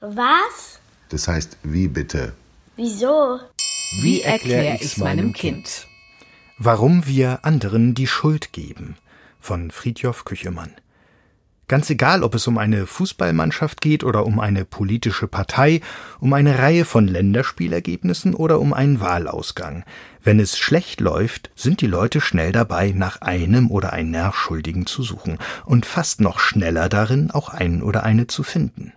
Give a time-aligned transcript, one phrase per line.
[0.00, 0.80] Was?
[1.10, 2.32] Das heißt, wie bitte?
[2.76, 3.38] Wieso?
[4.00, 5.86] Wie erkläre ich's meinem Kind?
[6.56, 8.96] Warum wir anderen die Schuld geben
[9.40, 10.72] von Friedjof Küchemann.
[11.68, 15.82] Ganz egal, ob es um eine Fußballmannschaft geht oder um eine politische Partei,
[16.18, 19.84] um eine Reihe von Länderspielergebnissen oder um einen Wahlausgang.
[20.22, 25.02] Wenn es schlecht läuft, sind die Leute schnell dabei, nach einem oder einer Schuldigen zu
[25.02, 28.92] suchen und fast noch schneller darin, auch einen oder eine zu finden.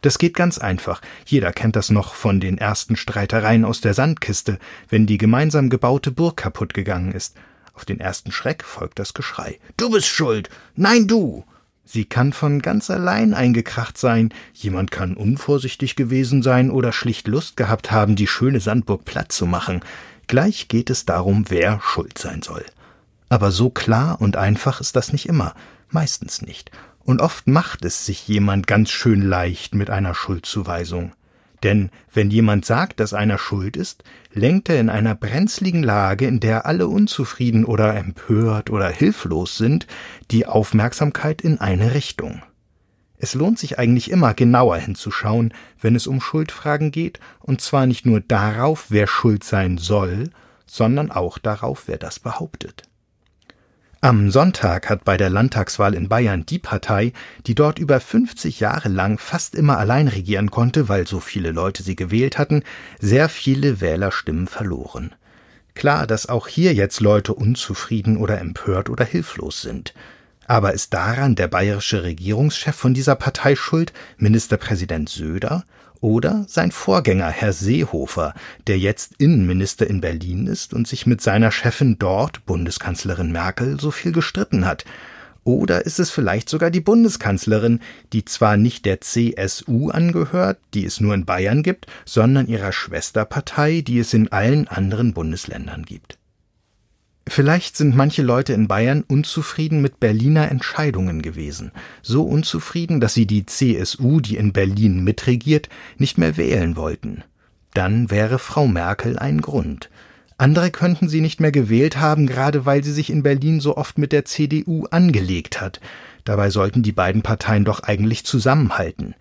[0.00, 1.02] Das geht ganz einfach.
[1.26, 6.10] Jeder kennt das noch von den ersten Streitereien aus der Sandkiste, wenn die gemeinsam gebaute
[6.10, 7.36] Burg kaputt gegangen ist.
[7.74, 9.58] Auf den ersten Schreck folgt das Geschrei.
[9.76, 10.48] Du bist schuld!
[10.74, 11.44] Nein, du!
[11.84, 17.56] Sie kann von ganz allein eingekracht sein, jemand kann unvorsichtig gewesen sein oder schlicht Lust
[17.56, 19.80] gehabt haben, die schöne Sandburg platt zu machen.
[20.28, 22.64] Gleich geht es darum, wer schuld sein soll.
[23.28, 25.54] Aber so klar und einfach ist das nicht immer,
[25.88, 26.70] meistens nicht.
[27.04, 31.12] Und oft macht es sich jemand ganz schön leicht mit einer Schuldzuweisung.
[31.62, 36.40] Denn wenn jemand sagt, dass einer schuld ist, lenkt er in einer brenzligen Lage, in
[36.40, 39.86] der alle unzufrieden oder empört oder hilflos sind,
[40.30, 42.42] die Aufmerksamkeit in eine Richtung.
[43.18, 48.06] Es lohnt sich eigentlich immer genauer hinzuschauen, wenn es um Schuldfragen geht, und zwar nicht
[48.06, 50.30] nur darauf, wer schuld sein soll,
[50.64, 52.84] sondern auch darauf, wer das behauptet.
[54.02, 57.12] Am Sonntag hat bei der Landtagswahl in Bayern die Partei,
[57.46, 61.82] die dort über 50 Jahre lang fast immer allein regieren konnte, weil so viele Leute
[61.82, 62.62] sie gewählt hatten,
[62.98, 65.14] sehr viele Wählerstimmen verloren.
[65.74, 69.92] Klar, dass auch hier jetzt Leute unzufrieden oder empört oder hilflos sind.
[70.46, 75.64] Aber ist daran der bayerische Regierungschef von dieser Partei schuld, Ministerpräsident Söder?
[76.00, 78.34] Oder sein Vorgänger Herr Seehofer,
[78.66, 83.90] der jetzt Innenminister in Berlin ist und sich mit seiner Chefin dort, Bundeskanzlerin Merkel, so
[83.90, 84.84] viel gestritten hat.
[85.42, 87.80] Oder ist es vielleicht sogar die Bundeskanzlerin,
[88.12, 93.80] die zwar nicht der CSU angehört, die es nur in Bayern gibt, sondern ihrer Schwesterpartei,
[93.80, 96.19] die es in allen anderen Bundesländern gibt.
[97.32, 101.70] Vielleicht sind manche Leute in Bayern unzufrieden mit Berliner Entscheidungen gewesen,
[102.02, 107.22] so unzufrieden, dass sie die CSU, die in Berlin mitregiert, nicht mehr wählen wollten.
[107.72, 109.90] Dann wäre Frau Merkel ein Grund.
[110.38, 113.96] Andere könnten sie nicht mehr gewählt haben, gerade weil sie sich in Berlin so oft
[113.96, 115.80] mit der CDU angelegt hat.
[116.24, 119.14] Dabei sollten die beiden Parteien doch eigentlich zusammenhalten.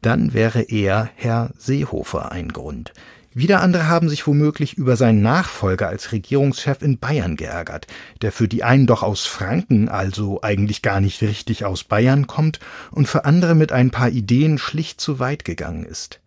[0.00, 2.92] Dann wäre er Herr Seehofer ein Grund.
[3.34, 7.86] Wieder andere haben sich womöglich über seinen Nachfolger als Regierungschef in Bayern geärgert,
[8.22, 12.58] der für die einen doch aus Franken, also eigentlich gar nicht richtig aus Bayern kommt
[12.90, 16.20] und für andere mit ein paar Ideen schlicht zu weit gegangen ist.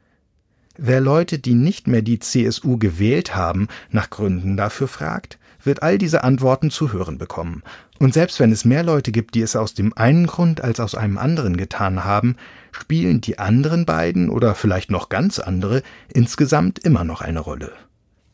[0.78, 5.98] Wer Leute, die nicht mehr die CSU gewählt haben, nach Gründen dafür fragt, wird all
[5.98, 7.64] diese Antworten zu hören bekommen.
[8.00, 10.96] Und selbst wenn es mehr Leute gibt, die es aus dem einen Grund als aus
[10.96, 12.36] einem anderen getan haben,
[12.72, 17.72] spielen die anderen beiden oder vielleicht noch ganz andere insgesamt immer noch eine Rolle.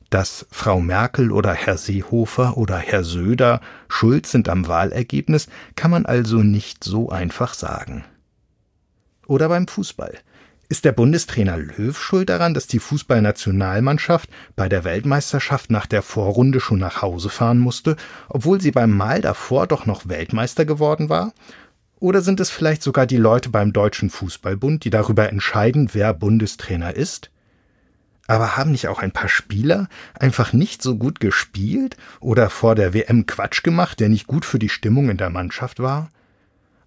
[0.09, 6.05] Dass Frau Merkel oder Herr Seehofer oder Herr Söder schuld sind am Wahlergebnis, kann man
[6.05, 8.05] also nicht so einfach sagen.
[9.27, 10.17] Oder beim Fußball.
[10.69, 16.59] Ist der Bundestrainer Löw schuld daran, dass die Fußballnationalmannschaft bei der Weltmeisterschaft nach der Vorrunde
[16.59, 17.95] schon nach Hause fahren musste,
[18.28, 21.31] obwohl sie beim Mal davor doch noch Weltmeister geworden war?
[22.00, 26.94] Oder sind es vielleicht sogar die Leute beim Deutschen Fußballbund, die darüber entscheiden, wer Bundestrainer
[26.94, 27.31] ist?
[28.28, 29.88] Aber haben nicht auch ein paar Spieler
[30.19, 34.59] einfach nicht so gut gespielt oder vor der WM Quatsch gemacht, der nicht gut für
[34.59, 36.09] die Stimmung in der Mannschaft war?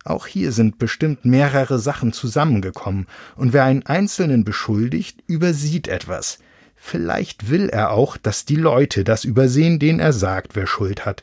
[0.04, 3.06] Auch hier sind bestimmt mehrere Sachen zusammengekommen,
[3.36, 6.38] und wer einen Einzelnen beschuldigt, übersieht etwas.
[6.74, 11.22] Vielleicht will er auch, dass die Leute das übersehen, denen er sagt, wer Schuld hat,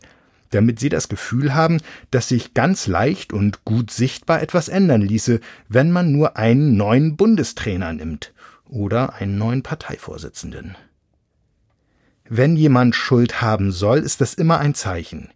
[0.52, 1.80] damit sie das Gefühl haben,
[2.12, 7.18] dass sich ganz leicht und gut sichtbar etwas ändern ließe, wenn man nur einen neuen
[7.18, 8.34] Bundestrainer nimmt
[8.66, 10.76] oder einen neuen Parteivorsitzenden.
[12.30, 15.30] Wenn jemand Schuld haben soll, ist das immer ein Zeichen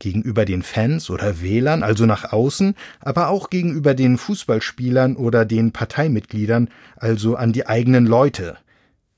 [0.00, 5.70] gegenüber den Fans oder Wählern, also nach außen, aber auch gegenüber den Fußballspielern oder den
[5.70, 8.58] Parteimitgliedern, also an die eigenen Leute.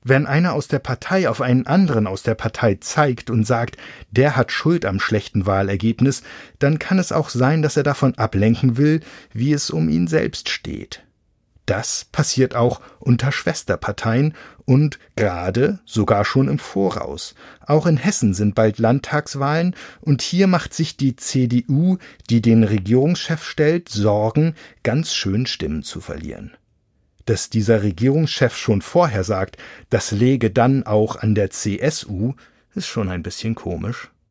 [0.03, 3.77] Wenn einer aus der Partei auf einen anderen aus der Partei zeigt und sagt,
[4.11, 6.23] der hat Schuld am schlechten Wahlergebnis,
[6.59, 8.99] dann kann es auch sein, dass er davon ablenken will,
[9.31, 11.03] wie es um ihn selbst steht.
[11.65, 14.33] Das passiert auch unter Schwesterparteien
[14.65, 17.35] und gerade sogar schon im Voraus.
[17.65, 21.97] Auch in Hessen sind bald Landtagswahlen und hier macht sich die CDU,
[22.29, 26.51] die den Regierungschef stellt, Sorgen, ganz schön Stimmen zu verlieren.
[27.25, 29.57] Dass dieser Regierungschef schon vorher sagt,
[29.89, 32.33] das läge dann auch an der CSU,
[32.75, 34.12] ist schon ein bisschen komisch.